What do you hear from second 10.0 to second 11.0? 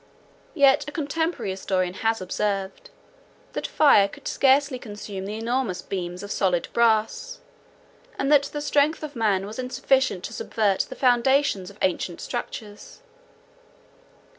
to subvert the